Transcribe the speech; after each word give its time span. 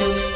Thank 0.00 0.24
you. 0.24 0.29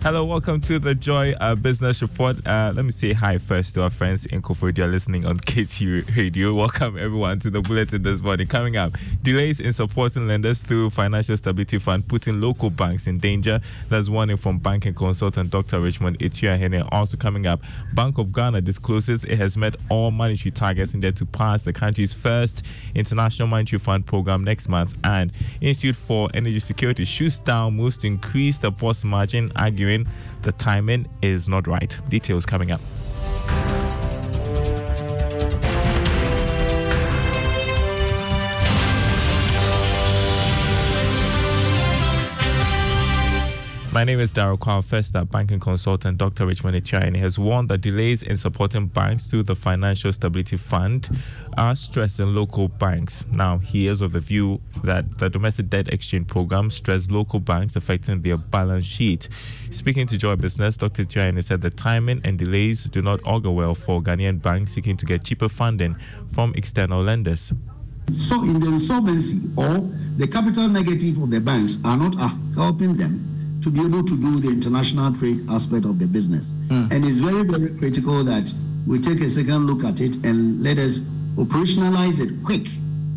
Hello, 0.00 0.24
welcome 0.24 0.60
to 0.60 0.78
the 0.78 0.94
Joy 0.94 1.32
uh, 1.40 1.56
Business 1.56 2.00
Report. 2.00 2.36
Uh, 2.46 2.72
let 2.72 2.84
me 2.84 2.92
say 2.92 3.12
hi 3.12 3.36
first 3.36 3.74
to 3.74 3.82
our 3.82 3.90
friends 3.90 4.26
in 4.26 4.40
Koforidua 4.40 4.88
listening 4.90 5.26
on 5.26 5.38
KT 5.40 6.16
Radio. 6.16 6.54
Welcome 6.54 6.96
everyone 6.96 7.40
to 7.40 7.50
the 7.50 7.60
bulletin 7.60 8.04
this 8.04 8.20
morning. 8.20 8.46
Coming 8.46 8.76
up, 8.76 8.92
delays 9.24 9.58
in 9.58 9.72
supporting 9.72 10.28
lenders 10.28 10.60
through 10.60 10.90
Financial 10.90 11.36
Stability 11.36 11.78
Fund 11.78 12.06
putting 12.06 12.40
local 12.40 12.70
banks 12.70 13.08
in 13.08 13.18
danger. 13.18 13.60
That's 13.88 14.08
warning 14.08 14.36
from 14.36 14.58
banking 14.58 14.94
consultant 14.94 15.50
Dr. 15.50 15.80
Richmond 15.80 16.20
Atuahene. 16.20 16.88
Also 16.92 17.16
coming 17.16 17.48
up, 17.48 17.60
Bank 17.92 18.18
of 18.18 18.32
Ghana 18.32 18.60
discloses 18.60 19.24
it 19.24 19.36
has 19.36 19.56
met 19.56 19.74
all 19.90 20.12
monetary 20.12 20.52
targets 20.52 20.94
in 20.94 21.00
there 21.00 21.12
to 21.12 21.26
pass 21.26 21.64
the 21.64 21.72
country's 21.72 22.14
first 22.14 22.64
International 22.94 23.48
Monetary 23.48 23.80
Fund 23.80 24.06
program 24.06 24.44
next 24.44 24.68
month. 24.68 24.96
And 25.02 25.32
Institute 25.60 25.96
for 25.96 26.30
Energy 26.34 26.60
Security 26.60 27.04
shoots 27.04 27.38
down 27.38 27.74
moves 27.74 27.98
to 27.98 28.06
increase 28.06 28.58
the 28.58 28.70
BOST 28.70 29.04
margin, 29.04 29.50
arguing 29.56 29.97
the 30.42 30.52
timing 30.52 31.06
is 31.22 31.48
not 31.48 31.66
right. 31.66 31.98
Details 32.08 32.44
coming 32.44 32.70
up. 32.70 32.80
My 43.98 44.04
name 44.04 44.20
is 44.20 44.32
Daryl 44.32 44.60
Kwan. 44.60 44.80
First 44.82 45.16
up, 45.16 45.32
banking 45.32 45.58
consultant 45.58 46.18
Dr. 46.18 46.46
Richmond 46.46 46.76
Atuahene 46.76 47.18
has 47.18 47.36
warned 47.36 47.68
that 47.70 47.78
delays 47.78 48.22
in 48.22 48.38
supporting 48.38 48.86
banks 48.86 49.24
through 49.24 49.42
the 49.42 49.56
Financial 49.56 50.12
Stability 50.12 50.56
Fund 50.56 51.20
are 51.56 51.74
stressing 51.74 52.32
local 52.32 52.68
banks. 52.68 53.24
Now, 53.32 53.58
he 53.58 53.88
is 53.88 54.00
of 54.00 54.12
the 54.12 54.20
view 54.20 54.60
that 54.84 55.18
the 55.18 55.28
domestic 55.28 55.68
debt 55.70 55.88
exchange 55.88 56.28
program 56.28 56.70
stressed 56.70 57.10
local 57.10 57.40
banks, 57.40 57.74
affecting 57.74 58.22
their 58.22 58.36
balance 58.36 58.86
sheet. 58.86 59.28
Speaking 59.72 60.06
to 60.06 60.16
Joy 60.16 60.36
Business, 60.36 60.76
Dr. 60.76 61.02
Atuahene 61.02 61.42
said 61.42 61.60
the 61.60 61.70
timing 61.70 62.20
and 62.22 62.38
delays 62.38 62.84
do 62.84 63.02
not 63.02 63.18
augur 63.24 63.50
well 63.50 63.74
for 63.74 64.00
Ghanaian 64.00 64.40
banks 64.40 64.74
seeking 64.74 64.96
to 64.96 65.06
get 65.06 65.24
cheaper 65.24 65.48
funding 65.48 65.96
from 66.30 66.54
external 66.54 67.02
lenders. 67.02 67.52
So, 68.12 68.44
in 68.44 68.60
the 68.60 68.68
insolvency 68.68 69.50
or 69.56 69.90
the 70.16 70.28
capital 70.28 70.68
negative 70.68 71.20
of 71.20 71.32
the 71.32 71.40
banks 71.40 71.78
are 71.84 71.96
not 71.96 72.16
uh, 72.16 72.28
helping 72.54 72.96
them 72.96 73.37
to 73.62 73.70
be 73.70 73.80
able 73.80 74.04
to 74.04 74.16
do 74.16 74.40
the 74.40 74.48
international 74.48 75.12
trade 75.14 75.44
aspect 75.50 75.84
of 75.84 75.98
the 75.98 76.06
business. 76.06 76.52
Mm. 76.68 76.90
And 76.92 77.04
it's 77.04 77.18
very, 77.18 77.42
very 77.42 77.70
critical 77.78 78.22
that 78.24 78.52
we 78.86 78.98
take 79.00 79.20
a 79.20 79.30
second 79.30 79.66
look 79.66 79.84
at 79.84 80.00
it 80.00 80.14
and 80.24 80.62
let 80.62 80.78
us 80.78 81.00
operationalize 81.36 82.20
it 82.20 82.44
quick 82.44 82.66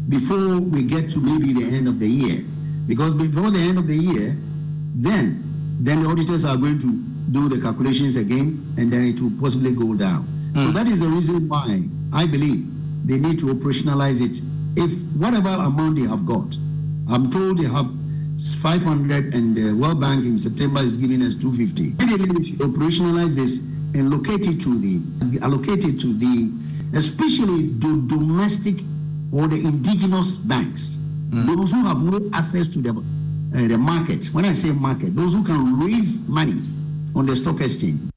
before 0.10 0.60
we 0.60 0.84
get 0.84 1.10
to 1.12 1.20
maybe 1.20 1.54
the 1.54 1.64
end 1.76 1.88
of 1.88 2.00
the 2.00 2.08
year. 2.08 2.44
Because 2.88 3.14
before 3.14 3.52
the 3.52 3.60
end 3.60 3.78
of 3.78 3.88
the 3.88 3.96
year, 3.96 4.36
then 4.96 5.48
then 5.80 6.02
the 6.02 6.08
auditors 6.08 6.46
are 6.46 6.58
going 6.58 6.78
to 6.80 6.92
do 7.32 7.50
the 7.50 7.60
calculations 7.60 8.16
again 8.16 8.74
and 8.78 8.92
then 8.92 9.08
it 9.08 9.20
will 9.20 9.32
possibly 9.40 9.72
go 9.72 9.96
down. 9.96 10.28
Mm. 10.54 10.66
So 10.68 10.72
that 10.72 10.88
is 10.88 11.00
the 11.00 11.08
reason 11.08 11.48
why 11.48 11.84
I 12.14 12.26
believe 12.26 12.68
they 13.08 13.18
need 13.18 13.40
to 13.40 13.46
operationalize 13.54 14.22
it. 14.22 14.42
If 14.76 15.02
whatever 15.16 15.50
amount 15.50 15.96
they 15.96 16.08
have 16.08 16.26
got, 16.26 16.56
I'm 17.10 17.30
told 17.32 17.58
they 17.58 17.68
have 17.68 17.90
500 18.62 19.34
and 19.36 19.56
the 19.56 19.72
World 19.74 20.02
Bank 20.02 20.26
in 20.26 20.38
September 20.38 20.80
is 20.82 20.98
giving 20.98 21.22
us 21.22 21.36
250. 21.36 21.96
Immediately 22.04 22.54
operationalize 22.54 23.36
this 23.36 23.60
and 23.94 24.10
locate 24.10 24.48
it 24.48 24.60
to 24.62 24.80
the, 24.80 25.40
allocate 25.42 25.86
it 25.86 26.00
to 26.00 26.14
the, 26.14 26.52
especially 26.98 27.68
the 27.68 28.04
domestic 28.08 28.84
or 29.32 29.48
the 29.48 29.58
indigenous 29.58 30.36
banks, 30.38 30.98
mm. 31.30 31.46
those 31.46 31.72
who 31.72 31.84
have 31.86 32.02
no 32.02 32.30
access 32.34 32.68
to 32.68 32.82
the, 32.82 32.92
uh, 32.92 33.68
the 33.68 33.78
market. 33.78 34.26
When 34.28 34.46
I 34.46 34.54
say 34.54 34.72
market, 34.72 35.16
those 35.16 35.34
who 35.34 35.44
can 35.44 35.80
raise 35.80 36.28
money 36.28 36.62
on 37.16 37.26
the 37.28 37.36
stock 37.36 37.62
exchange. 37.62 38.12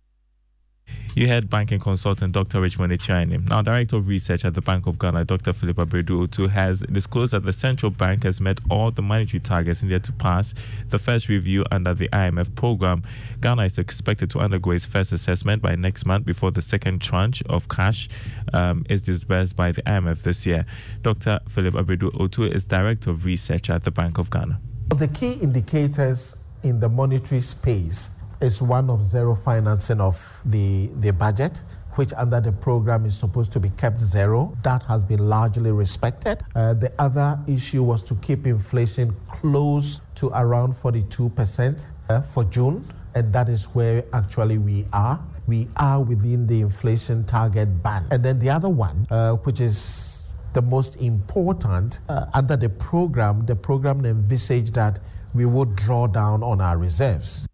You 1.16 1.28
heard 1.28 1.48
banking 1.48 1.78
consultant 1.78 2.32
Dr. 2.32 2.60
Richmond 2.60 2.92
Atuahene. 2.92 3.48
Now, 3.48 3.62
Director 3.62 3.94
of 3.94 4.08
Research 4.08 4.44
at 4.44 4.54
the 4.54 4.60
Bank 4.60 4.88
of 4.88 4.98
Ghana, 4.98 5.24
Dr. 5.26 5.52
Philip 5.52 5.76
Abradu 5.76 6.50
has 6.50 6.80
disclosed 6.80 7.32
that 7.32 7.44
the 7.44 7.52
central 7.52 7.90
bank 7.90 8.24
has 8.24 8.40
met 8.40 8.58
all 8.68 8.90
the 8.90 9.00
monetary 9.00 9.38
targets 9.38 9.84
needed 9.84 10.02
to 10.02 10.12
pass 10.12 10.54
the 10.88 10.98
first 10.98 11.28
review 11.28 11.64
under 11.70 11.94
the 11.94 12.08
IMF 12.08 12.52
program. 12.56 13.04
Ghana 13.40 13.62
is 13.66 13.78
expected 13.78 14.28
to 14.30 14.40
undergo 14.40 14.72
its 14.72 14.86
first 14.86 15.12
assessment 15.12 15.62
by 15.62 15.76
next 15.76 16.04
month 16.04 16.26
before 16.26 16.50
the 16.50 16.62
second 16.62 17.00
tranche 17.00 17.44
of 17.48 17.68
cash 17.68 18.08
um, 18.52 18.84
is 18.90 19.02
disbursed 19.02 19.54
by 19.54 19.70
the 19.70 19.82
IMF 19.82 20.22
this 20.22 20.44
year. 20.44 20.66
Dr. 21.02 21.38
Philip 21.48 21.74
Abradu 21.74 22.52
is 22.52 22.66
Director 22.66 23.10
of 23.10 23.24
Research 23.24 23.70
at 23.70 23.84
the 23.84 23.92
Bank 23.92 24.18
of 24.18 24.30
Ghana. 24.30 24.60
The 24.96 25.06
key 25.06 25.34
indicators 25.34 26.44
in 26.64 26.80
the 26.80 26.88
monetary 26.88 27.40
space 27.40 28.18
is 28.40 28.60
one 28.60 28.90
of 28.90 29.04
zero 29.04 29.34
financing 29.34 30.00
of 30.00 30.40
the, 30.44 30.90
the 31.00 31.12
budget 31.12 31.62
which 31.96 32.12
under 32.14 32.40
the 32.40 32.52
program 32.52 33.04
is 33.04 33.16
supposed 33.16 33.52
to 33.52 33.60
be 33.60 33.70
kept 33.70 34.00
zero. 34.00 34.56
That 34.62 34.82
has 34.84 35.04
been 35.04 35.28
largely 35.28 35.70
respected. 35.70 36.42
Uh, 36.54 36.74
the 36.74 36.92
other 36.98 37.38
issue 37.46 37.82
was 37.82 38.02
to 38.04 38.14
keep 38.16 38.46
inflation 38.46 39.14
close 39.28 40.00
to 40.16 40.28
around 40.34 40.74
42% 40.74 41.86
uh, 42.08 42.20
for 42.20 42.44
June, 42.44 42.84
and 43.14 43.32
that 43.32 43.48
is 43.48 43.66
where 43.66 44.04
actually 44.12 44.58
we 44.58 44.86
are. 44.92 45.20
We 45.46 45.68
are 45.76 46.02
within 46.02 46.46
the 46.46 46.62
inflation 46.62 47.24
target 47.24 47.82
band. 47.82 48.06
And 48.10 48.24
then 48.24 48.38
the 48.38 48.50
other 48.50 48.68
one, 48.68 49.06
uh, 49.10 49.34
which 49.34 49.60
is 49.60 50.30
the 50.54 50.62
most 50.62 50.96
important, 50.96 52.00
uh, 52.08 52.26
under 52.32 52.56
the 52.56 52.70
program, 52.70 53.44
the 53.46 53.56
program 53.56 54.04
envisaged 54.04 54.74
that 54.74 55.00
we 55.34 55.44
would 55.44 55.76
draw 55.76 56.06
down 56.06 56.42
on 56.42 56.60
our 56.60 56.78
reserves. 56.78 57.46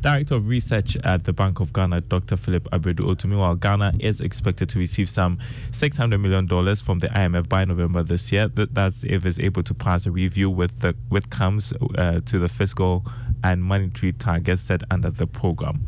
Director 0.00 0.36
of 0.36 0.48
Research 0.48 0.96
at 1.04 1.24
the 1.24 1.32
Bank 1.32 1.60
of 1.60 1.72
Ghana, 1.72 2.00
Dr. 2.02 2.36
Philip 2.36 2.64
Abradu 2.70 3.00
Otumi, 3.00 3.38
while 3.38 3.54
Ghana 3.54 3.92
is 3.98 4.20
expected 4.20 4.68
to 4.70 4.78
receive 4.78 5.08
some 5.08 5.38
$600 5.72 6.20
million 6.20 6.48
from 6.76 7.00
the 7.00 7.08
IMF 7.08 7.48
by 7.48 7.64
November 7.64 8.02
this 8.02 8.32
year. 8.32 8.48
That's 8.48 9.04
if 9.04 9.26
it's 9.26 9.38
able 9.38 9.62
to 9.62 9.74
pass 9.74 10.06
a 10.06 10.10
review 10.10 10.48
with 10.48 10.80
the 10.80 10.96
with 11.10 11.28
comes 11.28 11.72
uh, 11.98 12.20
to 12.24 12.38
the 12.38 12.48
fiscal 12.48 13.04
and 13.44 13.62
monetary 13.62 14.12
targets 14.12 14.62
set 14.62 14.82
under 14.90 15.10
the 15.10 15.26
program. 15.26 15.86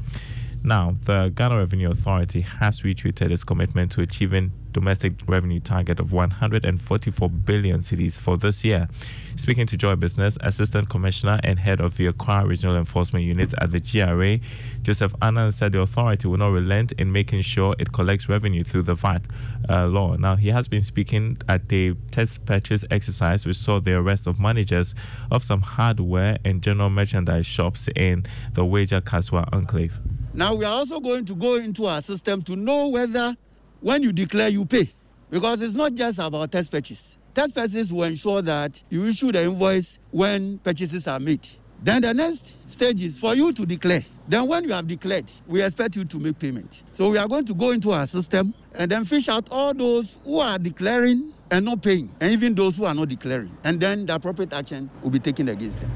Now, 0.65 0.97
the 1.05 1.33
Ghana 1.35 1.59
Revenue 1.59 1.91
Authority 1.91 2.43
has 2.43 2.83
retweeted 2.83 3.33
its 3.33 3.43
commitment 3.43 3.91
to 3.93 4.01
achieving 4.01 4.53
domestic 4.71 5.15
revenue 5.27 5.59
target 5.59 5.99
of 5.99 6.13
144 6.13 7.29
billion 7.29 7.81
cedis 7.81 8.19
for 8.19 8.37
this 8.37 8.65
year. 8.65 8.89
Speaking 9.37 9.67
to 9.67 9.77
Joy 9.77 9.97
Business, 9.97 10.39
Assistant 10.41 10.89
Commissioner 10.89 11.41
and 11.43 11.59
Head 11.59 11.81
of 11.81 11.97
the 11.97 12.07
Accra 12.07 12.47
Regional 12.47 12.77
Enforcement 12.77 13.25
Unit 13.25 13.53
at 13.61 13.73
the 13.73 13.81
GRA, 13.81 14.39
Joseph 14.83 15.15
Annan 15.21 15.51
said 15.51 15.73
the 15.73 15.81
authority 15.81 16.29
will 16.29 16.39
not 16.39 16.49
relent 16.53 16.93
in 16.93 17.11
making 17.11 17.43
sure 17.43 17.75
it 17.81 17.93
collects 17.93 18.29
revenue 18.29 18.63
through 18.63 18.83
the 18.83 18.95
VAT 18.95 19.23
uh, 19.69 19.87
law. 19.87 20.15
Now, 20.15 20.37
he 20.37 20.49
has 20.49 20.69
been 20.69 20.85
speaking 20.85 21.39
at 21.49 21.69
the 21.71 21.95
test 22.13 22.47
purchase 22.47 22.85
exercise, 22.91 23.45
which 23.45 23.57
saw 23.57 23.81
the 23.81 23.95
arrest 23.95 24.29
of 24.29 24.39
managers 24.39 24.95
of 25.31 25.43
some 25.43 25.63
hardware 25.63 26.39
and 26.45 26.63
general 26.63 26.89
merchandise 26.89 27.47
shops 27.47 27.89
in 27.97 28.25
the 28.55 28.63
Weija 28.63 29.01
Kasoa 29.01 29.49
enclave. 29.53 29.99
Now 30.35 30.55
we 30.55 30.65
are 30.65 30.73
also 30.73 30.99
going 30.99 31.27
to 31.27 31.35
go 31.35 31.57
into 31.57 31.87
our 31.87 32.01
system 32.01 32.43
to 32.43 32.57
know 32.57 32.89
whether 32.89 33.37
when 33.81 34.03
you 34.03 34.13
declare 34.13 34.49
you 34.49 34.65
pay. 34.65 34.91
Because 35.31 35.61
it's 35.63 35.75
not 35.75 35.95
just 35.95 36.19
about 36.19 36.53
test 36.53 36.71
purchase. 36.71 37.19
Test 37.35 37.55
purchases 37.55 37.93
will 37.93 38.05
ensure 38.05 38.43
that 38.43 38.83
you 38.91 39.07
issue 39.07 39.33
the 39.33 39.43
invoice 39.45 39.99
when 40.11 40.59
purchases 40.59 41.07
are 41.07 41.21
made. 41.21 41.47
Then 41.83 42.03
the 42.03 42.15
next 42.15 42.57
stage 42.71 43.03
is 43.03 43.19
for 43.19 43.35
you 43.35 43.53
to 43.53 43.67
declare. 43.67 44.05
Then 44.29 44.47
when 44.47 44.65
you 44.65 44.73
have 44.73 44.87
declared, 44.87 45.31
we 45.47 45.63
expect 45.63 45.97
you 45.97 46.05
to 46.05 46.19
make 46.19 46.39
payment. 46.39 46.85
So 46.93 47.11
we 47.11 47.19
are 47.19 47.27
going 47.27 47.45
to 47.47 47.55
go 47.55 47.71
into 47.71 47.91
our 47.91 48.07
system 48.07 48.55
and 48.75 48.91
then 48.91 49.05
fish 49.05 49.29
out 49.29 49.49
all 49.51 49.75
those 49.75 50.17
who 50.25 50.39
are 50.39 50.59
declaring 50.59 51.33
and 51.51 51.67
not 51.67 51.83
paying, 51.83 52.11
and 52.21 52.33
even 52.33 52.55
those 52.55 52.77
who 52.77 52.85
are 52.85 52.95
not 52.95 53.09
declaring. 53.09 53.51
And 53.65 53.79
then 53.79 54.07
the 54.07 54.15
appropriate 54.15 54.55
action 54.55 54.89
will 55.03 55.11
be 55.11 55.19
taken 55.19 55.51
against 55.51 55.81
them. 55.81 55.91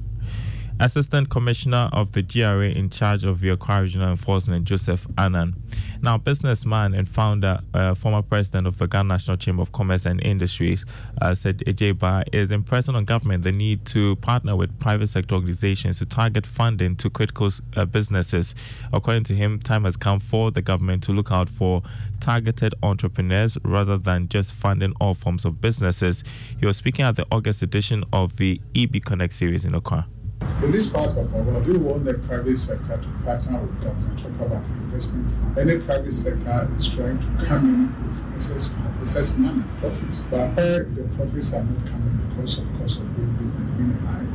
Assistant 0.78 1.30
Commissioner 1.30 1.88
of 1.92 2.12
the 2.12 2.22
GRA 2.22 2.68
in 2.68 2.90
charge 2.90 3.24
of 3.24 3.40
the 3.40 3.48
Accra 3.48 3.82
Regional 3.82 4.10
Enforcement, 4.10 4.66
Joseph 4.66 5.06
Annan. 5.16 5.54
Now, 6.02 6.18
businessman 6.18 6.92
and 6.92 7.08
founder, 7.08 7.60
uh, 7.72 7.94
former 7.94 8.20
president 8.20 8.66
of 8.66 8.76
the 8.76 8.86
Ghana 8.86 9.08
National 9.08 9.38
Chamber 9.38 9.62
of 9.62 9.72
Commerce 9.72 10.04
and 10.04 10.22
Industries, 10.22 10.84
uh, 11.22 11.34
Seth 11.34 11.56
Adjei 11.58 11.94
Baah 11.94 12.24
is 12.30 12.50
impressing 12.50 12.94
on 12.94 13.06
government 13.06 13.42
the 13.42 13.52
need 13.52 13.86
to 13.86 14.16
partner 14.16 14.54
with 14.54 14.78
private 14.78 15.06
sector 15.06 15.36
organizations 15.36 15.98
to 15.98 16.04
target 16.04 16.44
funding 16.44 16.94
to 16.96 17.08
critical 17.08 17.48
uh, 17.74 17.86
businesses. 17.86 18.54
According 18.92 19.24
to 19.24 19.34
him, 19.34 19.58
time 19.58 19.84
has 19.84 19.96
come 19.96 20.20
for 20.20 20.50
the 20.50 20.60
government 20.60 21.02
to 21.04 21.12
look 21.12 21.32
out 21.32 21.48
for 21.48 21.82
targeted 22.20 22.74
entrepreneurs 22.82 23.56
rather 23.64 23.96
than 23.96 24.28
just 24.28 24.52
funding 24.52 24.92
all 25.00 25.14
forms 25.14 25.46
of 25.46 25.58
businesses. 25.58 26.22
He 26.60 26.66
was 26.66 26.76
speaking 26.76 27.06
at 27.06 27.16
the 27.16 27.24
August 27.32 27.62
edition 27.62 28.04
of 28.12 28.36
the 28.36 28.60
EB 28.74 29.02
Connect 29.02 29.32
series 29.32 29.64
in 29.64 29.74
Accra. 29.74 30.06
In 30.40 30.72
this 30.72 30.88
part 30.88 31.16
of 31.16 31.34
our 31.34 31.42
world, 31.42 31.66
we 31.66 31.76
want 31.76 32.04
the 32.04 32.14
private 32.14 32.56
sector 32.56 32.96
to 32.96 33.08
partner 33.24 33.60
with 33.60 33.82
government, 33.82 34.18
talk 34.18 34.40
about 34.40 34.66
investment 34.66 35.30
fund. 35.30 35.58
Any 35.58 35.78
private 35.78 36.12
sector 36.12 36.68
is 36.76 36.88
trying 36.94 37.18
to 37.20 37.46
come 37.46 37.68
in 37.68 38.08
with 38.08 38.34
excess, 38.34 38.68
fund, 38.68 38.94
excess 39.00 39.36
money, 39.36 39.62
profit. 39.78 40.22
But 40.30 40.56
where 40.56 40.84
the 40.84 41.04
profits 41.14 41.52
are 41.52 41.62
not 41.62 41.86
coming 41.86 42.28
because 42.28 42.58
of 42.58 42.64
cost 42.78 43.00
of 43.00 43.16
doing 43.16 43.36
business 43.36 43.70
being 43.76 43.92
high, 44.06 44.26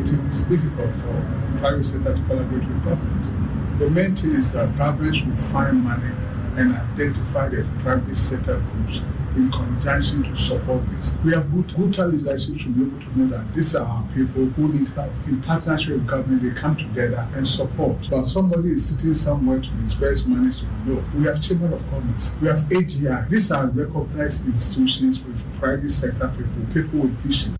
it 0.00 0.08
is 0.08 0.42
difficult 0.42 0.96
for 0.96 1.58
private 1.58 1.84
sector 1.84 2.14
to 2.14 2.22
collaborate 2.24 2.66
with 2.66 2.84
government. 2.84 3.78
The 3.78 3.90
main 3.90 4.16
thing 4.16 4.32
is 4.32 4.50
that 4.52 4.76
government 4.76 5.26
will 5.26 5.36
find 5.36 5.84
money 5.84 6.12
and 6.56 6.74
identify 6.74 7.48
the 7.48 7.66
private 7.80 8.16
sector 8.16 8.60
groups 8.72 9.00
in 9.36 9.50
conjunction 9.50 10.22
to 10.24 10.34
support 10.34 10.82
this. 10.90 11.16
We 11.24 11.32
have 11.32 11.52
good, 11.52 11.74
good 11.76 12.12
leadership 12.12 12.56
to 12.58 12.68
be 12.70 12.82
able 12.82 12.98
to 12.98 13.18
know 13.18 13.26
that 13.36 13.52
these 13.54 13.74
are 13.76 13.86
our 13.86 14.04
people 14.14 14.46
who 14.46 14.68
need 14.68 14.88
help. 14.88 15.12
In 15.26 15.42
partnership 15.42 15.90
with 15.90 16.06
government, 16.06 16.42
they 16.42 16.50
come 16.50 16.76
together 16.76 17.28
and 17.34 17.46
support. 17.46 18.08
But 18.10 18.24
somebody 18.24 18.70
is 18.70 18.88
sitting 18.88 19.14
somewhere 19.14 19.60
to 19.60 19.68
disperse 19.82 20.26
money 20.26 20.50
to 20.52 20.64
the 20.64 20.94
north. 20.94 21.14
We 21.14 21.24
have 21.24 21.40
Chamber 21.40 21.72
of 21.72 21.88
Commerce. 21.90 22.34
We 22.40 22.48
have 22.48 22.60
AGI. 22.68 23.28
These 23.28 23.52
are 23.52 23.66
recognized 23.68 24.46
institutions 24.46 25.22
with 25.22 25.46
private 25.60 25.90
sector 25.90 26.28
people, 26.36 26.74
people 26.74 27.00
with 27.00 27.18
vision 27.18 27.56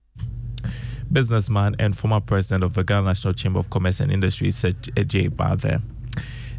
businessman 1.13 1.75
and 1.79 1.97
former 1.97 2.21
president 2.21 2.63
of 2.63 2.75
the 2.75 2.85
Ghana 2.85 3.07
National 3.07 3.33
Chamber 3.33 3.61
of 3.61 3.71
Commerce 3.71 4.01
and 4.01 4.13
Industry, 4.13 4.51
Seth 4.51 4.75
Adjei 4.97 5.31
Baah. 5.31 5.81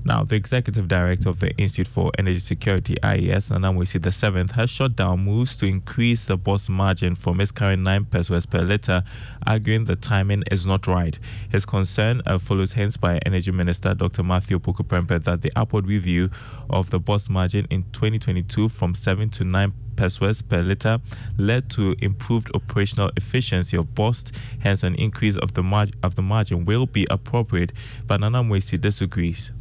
Now, 0.07 0.23
the 0.23 0.37
executive 0.37 0.87
director 0.87 1.27
of 1.27 1.41
the 1.41 1.51
Institute 1.57 1.89
for 1.89 2.13
Energy 2.17 2.39
Security, 2.39 2.95
IES, 3.03 3.51
Nana 3.51 3.73
Amoasi 3.73 4.01
the 4.01 4.13
seventh, 4.13 4.51
has 4.51 4.69
shut 4.69 4.95
down 4.95 5.25
moves 5.25 5.57
to 5.57 5.65
increase 5.65 6.23
the 6.23 6.37
BOST 6.37 6.69
margin 6.69 7.13
from 7.13 7.41
its 7.41 7.51
current 7.51 7.83
9 7.83 8.05
pesos 8.05 8.45
per 8.45 8.61
litre, 8.61 9.03
arguing 9.45 9.83
the 9.83 9.97
timing 9.97 10.43
is 10.49 10.65
not 10.65 10.87
right. 10.87 11.19
His 11.51 11.65
concern 11.65 12.21
uh, 12.25 12.37
follows 12.37 12.71
hence 12.71 12.95
by 12.95 13.19
Energy 13.25 13.51
Minister 13.51 13.93
Dr. 13.93 14.23
Matthew 14.23 14.57
Opoku 14.57 15.23
that 15.25 15.41
the 15.41 15.51
upward 15.57 15.85
review 15.85 16.29
of 16.69 16.89
the 16.89 17.01
BOST 17.01 17.29
margin 17.29 17.67
in 17.69 17.83
2022 17.91 18.69
from 18.69 18.95
7 18.95 19.29
to 19.31 19.43
9 19.43 19.73
pesos 19.97 20.41
per 20.41 20.61
litre 20.61 21.01
led 21.37 21.69
to 21.71 21.97
improved 21.99 22.49
operational 22.55 23.11
efficiency 23.17 23.75
of 23.75 23.93
BOST, 23.93 24.31
hence 24.59 24.83
an 24.83 24.95
increase 24.95 25.35
of 25.35 25.53
the, 25.53 25.63
mar- 25.63 25.87
of 26.01 26.15
the 26.15 26.21
margin 26.21 26.63
will 26.63 26.85
be 26.85 27.05
appropriate, 27.09 27.73
but 28.05 28.21
Nana 28.21 28.41
Amoasi 28.41 28.79
disagrees 28.79 29.51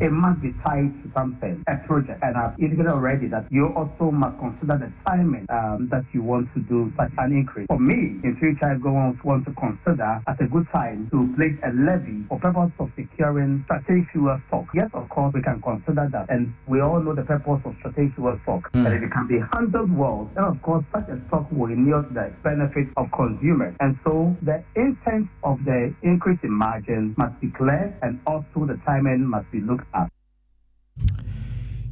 it 0.00 0.12
must 0.12 0.40
be 0.42 0.52
tied 0.64 0.92
to 1.02 1.10
something, 1.14 1.64
a 1.68 1.76
project. 1.86 2.22
And 2.22 2.36
I've 2.36 2.58
indicated 2.58 2.88
already 2.88 3.28
that 3.28 3.46
you 3.50 3.72
also 3.74 4.10
must 4.10 4.38
consider 4.38 4.78
the 4.78 4.92
timing 5.06 5.46
um, 5.48 5.88
that 5.90 6.04
you 6.12 6.22
want 6.22 6.52
to 6.54 6.60
do 6.60 6.92
such 6.96 7.12
an 7.18 7.32
increase. 7.32 7.66
For 7.68 7.78
me, 7.78 8.20
in 8.22 8.36
future, 8.38 8.66
I 8.66 8.74
go 8.78 8.94
on 8.96 9.18
want 9.24 9.44
to 9.46 9.52
consider 9.54 10.22
at 10.26 10.40
a 10.40 10.46
good 10.46 10.66
time 10.72 11.08
to 11.10 11.32
place 11.36 11.56
a 11.64 11.72
levy 11.72 12.24
for 12.28 12.38
purpose 12.38 12.70
of 12.78 12.90
securing 12.96 13.64
strategic 13.64 14.10
fuel 14.12 14.40
stock. 14.48 14.66
Yes, 14.74 14.90
of 14.94 15.08
course, 15.08 15.34
we 15.34 15.42
can 15.42 15.60
consider 15.62 16.08
that. 16.12 16.30
And 16.30 16.54
we 16.66 16.80
all 16.80 17.00
know 17.00 17.14
the 17.14 17.22
purpose 17.22 17.60
of 17.64 17.74
strategic 17.80 18.14
fuel 18.14 18.38
stock, 18.42 18.70
mm. 18.72 18.84
that 18.84 18.92
it 18.92 19.10
can 19.10 19.26
be 19.26 19.38
handled 19.52 19.96
well. 19.96 20.30
And 20.36 20.46
of 20.46 20.62
course, 20.62 20.84
such 20.92 21.08
a 21.08 21.18
stock 21.28 21.50
will 21.50 21.70
yield 21.70 22.14
the 22.14 22.32
benefit 22.42 22.88
of 22.96 23.10
consumers. 23.12 23.74
And 23.80 23.98
so 24.04 24.36
the 24.42 24.62
intent 24.74 25.28
of 25.42 25.64
the 25.64 25.94
increase 26.02 26.38
in 26.42 26.52
margin 26.52 27.14
must 27.16 27.40
be 27.40 27.50
clear 27.50 27.96
and 28.02 28.20
also 28.26 28.66
the 28.66 28.78
timing 28.84 29.26
must 29.26 29.50
be 29.50 29.60
looked 29.60 29.85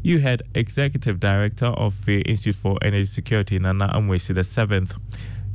you 0.04 0.20
had 0.20 0.42
Executive 0.54 1.18
Director 1.18 1.66
of 1.66 2.04
the 2.04 2.20
Institute 2.22 2.56
for 2.56 2.78
Energy 2.82 3.06
Security, 3.06 3.58
Nana 3.58 3.88
Amoasi 3.88 4.34
the 4.34 4.44
seventh. 4.44 4.94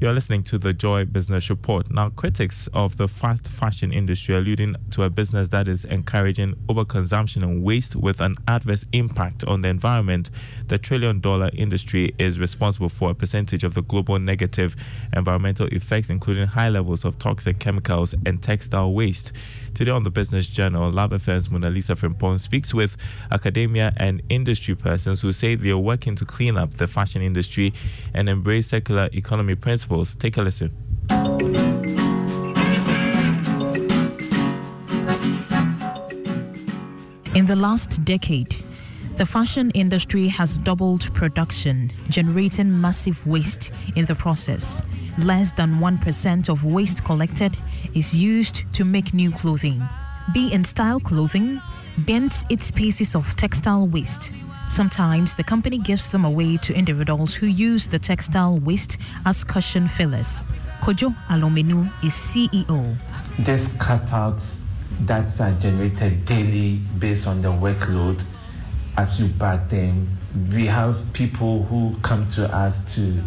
You're 0.02 0.14
listening 0.14 0.44
to 0.44 0.58
the 0.58 0.72
Joy 0.72 1.04
Business 1.04 1.50
Report. 1.50 1.92
Now, 1.92 2.10
critics 2.10 2.70
of 2.74 2.96
the 2.96 3.10
fast 3.10 3.50
fashion 3.50 3.92
industry 3.92 4.34
alluding 4.34 4.78
to 4.92 5.04
a 5.04 5.10
business 5.10 5.50
that 5.50 5.68
is 5.68 5.84
encouraging 5.84 6.54
overconsumption 6.70 7.44
and 7.44 7.66
waste 7.66 7.98
with 7.98 8.22
an 8.22 8.36
adverse 8.48 8.86
impact 8.94 9.44
on 9.44 9.60
the 9.62 9.68
environment. 9.68 10.30
The 10.70 10.78
trillion 10.78 11.20
dollar 11.20 11.50
industry 11.52 12.16
is 12.18 12.40
responsible 12.40 12.88
for 12.88 13.10
a 13.10 13.14
percentage 13.14 13.66
of 13.66 13.74
the 13.74 13.82
global 13.82 14.18
negative 14.20 14.78
environmental 15.14 15.68
effects, 15.68 16.10
including 16.10 16.48
high 16.48 16.70
levels 16.70 17.04
of 17.04 17.20
toxic 17.20 17.60
chemicals 17.60 18.16
and 18.26 18.42
textile 18.42 18.94
waste. 18.94 19.34
Today 19.74 19.92
on 19.92 20.04
the 20.04 20.10
Business 20.10 20.48
Journal, 20.48 20.90
Love 20.90 21.12
FM's 21.12 21.50
Mona 21.50 21.70
Lisa 21.70 21.96
Frimpong 21.96 22.40
speaks 22.40 22.74
with 22.74 22.96
academia 23.32 23.92
and 23.98 24.22
industry 24.30 24.76
persons 24.76 25.20
who 25.20 25.34
say 25.34 25.56
they 25.56 25.72
are 25.72 25.78
working 25.78 26.16
to 26.16 26.26
clean 26.26 26.58
up 26.58 26.76
the 26.76 26.88
fashion 26.88 27.22
industry 27.22 27.74
and 28.14 28.30
embrace 28.30 28.70
circular 28.70 29.10
economy 29.12 29.56
principles. 29.56 29.89
Take 30.20 30.38
a 30.38 30.42
listen. 30.42 30.72
In 37.36 37.46
the 37.46 37.56
last 37.56 38.04
decade, 38.06 38.56
the 39.16 39.26
fashion 39.26 39.72
industry 39.72 40.28
has 40.28 40.58
doubled 40.60 41.14
production, 41.14 41.92
generating 42.10 42.80
massive 42.80 43.26
waste 43.26 43.72
in 43.96 44.06
the 44.06 44.16
process. 44.16 44.84
Less 45.18 45.52
than 45.54 45.80
1% 45.80 46.50
of 46.50 46.66
waste 46.66 47.04
collected 47.04 47.58
is 47.94 48.16
used 48.16 48.72
to 48.74 48.86
make 48.86 49.14
new 49.14 49.32
clothing. 49.32 49.82
Be 50.34 50.54
in 50.54 50.64
Style 50.64 51.00
Clothing 51.00 51.60
bends 51.98 52.46
its 52.50 52.72
pieces 52.72 53.16
of 53.16 53.36
textile 53.36 53.88
waste. 53.88 54.34
Sometimes 54.70 55.34
the 55.34 55.44
company 55.44 55.80
gives 55.80 56.12
them 56.12 56.24
away 56.24 56.56
to 56.58 56.74
individuals 56.76 57.34
who 57.34 57.48
use 57.48 57.88
the 57.88 57.98
textile 57.98 58.60
waste 58.60 59.00
as 59.26 59.44
cushion 59.44 59.88
fillers. 59.88 60.48
Kojo 60.82 61.14
Alomenu 61.28 61.92
is 62.04 62.14
CEO. 62.14 62.96
These 63.40 63.74
cutouts 63.78 64.68
that 65.02 65.42
are 65.42 65.52
generated 65.60 66.24
daily 66.24 66.82
based 67.00 67.26
on 67.26 67.42
the 67.42 67.50
workload, 67.50 68.22
as 68.96 69.20
you 69.20 69.28
buy 69.30 69.58
them, 69.58 70.08
we 70.54 70.68
have 70.68 70.98
people 71.14 71.64
who 71.64 71.96
come 72.04 72.30
to 72.34 72.46
us 72.56 72.94
to 72.96 73.22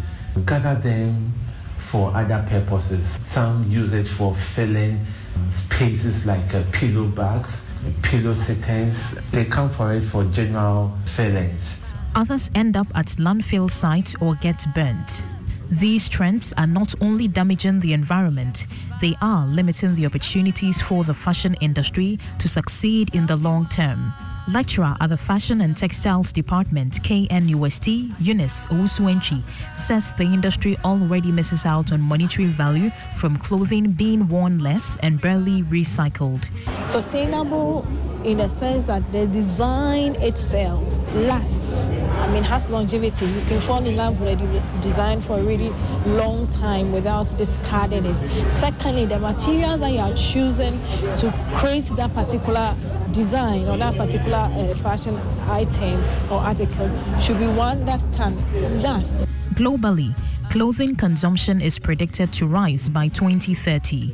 gather 0.45 0.75
them 0.75 1.33
for 1.77 2.15
other 2.15 2.43
purposes. 2.47 3.19
Some 3.25 3.69
use 3.69 3.91
it 3.91 4.07
for 4.07 4.33
filling 4.33 5.05
spaces 5.51 6.25
like 6.25 6.53
uh, 6.53 6.63
pillow 6.71 7.05
bags, 7.07 7.67
pillow 8.01 8.33
sittings. 8.33 9.19
They 9.31 9.45
come 9.45 9.69
for 9.69 9.93
it 9.93 10.01
for 10.01 10.23
general 10.25 10.91
fillings. 11.05 11.85
Others 12.15 12.51
end 12.53 12.77
up 12.77 12.87
at 12.95 13.07
landfill 13.17 13.69
sites 13.69 14.15
or 14.21 14.35
get 14.35 14.65
burnt. 14.75 15.25
These 15.69 16.07
trends 16.07 16.53
are 16.57 16.67
not 16.67 16.93
only 17.01 17.27
damaging 17.27 17.79
the 17.79 17.93
environment, 17.93 18.67
they 19.01 19.15
are 19.21 19.47
limiting 19.47 19.95
the 19.95 20.05
opportunities 20.05 20.81
for 20.81 21.03
the 21.03 21.13
fashion 21.13 21.55
industry 21.61 22.19
to 22.37 22.47
succeed 22.47 23.15
in 23.15 23.25
the 23.25 23.35
long 23.35 23.67
term. 23.67 24.13
Lecturer 24.49 24.93
at 24.99 25.07
the 25.07 25.15
Fashion 25.15 25.61
and 25.61 25.75
Textiles 25.75 26.33
Department, 26.33 27.01
KNUST, 27.01 28.13
Eunice 28.19 28.67
Owusuenchi, 28.67 29.41
says 29.73 30.13
the 30.15 30.23
industry 30.23 30.77
already 30.83 31.31
misses 31.31 31.65
out 31.65 31.93
on 31.93 32.01
monetary 32.01 32.49
value 32.49 32.89
from 33.15 33.37
clothing 33.37 33.91
being 33.91 34.27
worn 34.27 34.59
less 34.59 34.97
and 34.97 35.21
barely 35.21 35.63
recycled. 35.63 36.43
Sustainable 36.89 37.87
in 38.25 38.37
the 38.37 38.47
sense 38.49 38.85
that 38.85 39.09
the 39.11 39.27
design 39.27 40.15
itself 40.15 40.81
lasts. 41.13 41.89
I 41.89 42.31
mean, 42.31 42.43
has 42.43 42.69
longevity. 42.69 43.25
You 43.25 43.41
can 43.47 43.61
fall 43.61 43.85
in 43.85 43.95
love 43.95 44.19
with 44.19 44.39
a 44.39 44.81
design 44.81 45.21
for 45.21 45.39
a 45.39 45.43
really 45.43 45.69
long 46.05 46.47
time 46.47 46.91
without 46.91 47.37
discarding 47.37 48.05
it. 48.05 48.49
Secondly, 48.49 49.05
the 49.05 49.19
material 49.19 49.77
that 49.77 49.91
you 49.91 49.99
are 49.99 50.13
choosing 50.13 50.79
to 51.17 51.33
create 51.57 51.85
that 51.97 52.13
particular 52.13 52.75
design 53.13 53.67
or 53.67 53.77
that 53.77 53.95
particular 53.95 54.49
uh, 54.51 54.73
fashion 54.75 55.15
item 55.47 56.03
or 56.31 56.39
article 56.39 56.89
should 57.21 57.39
be 57.39 57.47
one 57.47 57.85
that 57.85 58.01
can 58.15 58.35
last. 58.81 59.27
Globally, 59.53 60.13
clothing 60.49 60.95
consumption 60.95 61.61
is 61.61 61.77
predicted 61.79 62.33
to 62.33 62.47
rise 62.47 62.89
by 62.89 63.07
2030. 63.07 64.13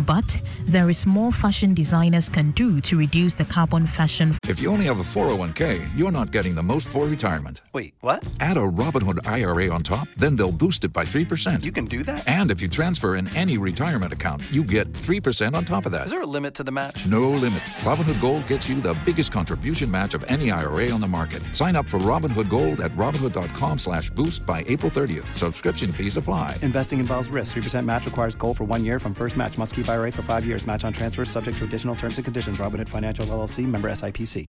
But 0.00 0.40
there 0.66 0.90
is 0.90 1.06
more 1.06 1.32
fashion 1.32 1.74
designers 1.74 2.28
can 2.28 2.50
do 2.52 2.80
to 2.82 2.96
reduce 2.96 3.34
the 3.34 3.44
carbon 3.44 3.86
fashion. 3.86 4.34
If 4.48 4.60
you 4.60 4.70
only 4.70 4.86
have 4.86 5.00
a 5.00 5.02
401k, 5.02 5.86
you're 5.96 6.10
not 6.10 6.30
getting 6.30 6.54
the 6.54 6.62
most 6.62 6.88
for 6.88 7.06
retirement. 7.06 7.62
Wait, 7.72 7.94
what? 8.00 8.26
Add 8.40 8.56
a 8.56 8.60
Robinhood 8.60 9.26
IRA 9.26 9.72
on 9.72 9.82
top, 9.82 10.08
then 10.16 10.36
they'll 10.36 10.52
boost 10.52 10.84
it 10.84 10.92
by 10.92 11.04
3%. 11.04 11.64
You 11.64 11.72
can 11.72 11.86
do 11.86 12.02
that? 12.02 12.26
And 12.28 12.50
if 12.50 12.60
you 12.60 12.68
transfer 12.68 13.16
in 13.16 13.34
any 13.36 13.58
retirement 13.58 14.12
account, 14.12 14.42
you 14.52 14.62
get 14.62 14.92
3% 14.92 15.54
on 15.54 15.64
top 15.64 15.86
of 15.86 15.92
that. 15.92 16.04
Is 16.04 16.10
there 16.10 16.22
a 16.22 16.26
limit 16.26 16.54
to 16.54 16.62
the 16.62 16.72
match? 16.72 17.06
No 17.06 17.30
limit. 17.30 17.60
Robinhood 17.80 18.20
Gold 18.20 18.46
gets 18.46 18.68
you 18.68 18.80
the 18.80 18.98
biggest 19.04 19.32
contribution 19.32 19.90
match 19.90 20.14
of 20.14 20.24
any 20.28 20.50
IRA 20.50 20.90
on 20.90 21.00
the 21.00 21.06
market. 21.06 21.42
Sign 21.54 21.76
up 21.76 21.86
for 21.86 21.98
Robinhood 22.00 22.48
Gold 22.48 22.80
at 22.80 22.90
Robinhood.com 22.92 23.78
slash 23.78 24.10
boost 24.10 24.44
by 24.44 24.64
April 24.68 24.90
30th. 24.90 25.34
Subscription 25.34 25.90
fees 25.90 26.16
apply. 26.16 26.56
Investing 26.62 26.98
involves 27.00 27.28
risk. 27.28 27.56
3% 27.56 27.84
match 27.84 28.06
requires 28.06 28.34
gold 28.34 28.56
for 28.56 28.64
one 28.64 28.84
year 28.84 28.98
from 28.98 29.14
first 29.14 29.36
match. 29.36 29.58
Must 29.58 29.74
keep 29.74 29.85
IRA 29.88 30.10
for 30.10 30.22
five 30.22 30.46
years. 30.46 30.66
Match 30.66 30.84
on 30.84 30.92
transfers 30.92 31.30
subject 31.30 31.58
to 31.58 31.64
additional 31.64 31.94
terms 31.94 32.18
and 32.18 32.24
conditions. 32.24 32.58
Robinhood 32.58 32.88
Financial 32.88 33.26
LLC 33.26 33.66
member 33.66 33.88
SIPC. 33.90 34.46